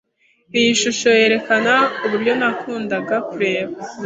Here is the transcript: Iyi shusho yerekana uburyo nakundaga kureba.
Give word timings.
Iyi 0.57 0.71
shusho 0.81 1.07
yerekana 1.19 1.73
uburyo 2.05 2.33
nakundaga 2.39 3.15
kureba. 3.29 3.73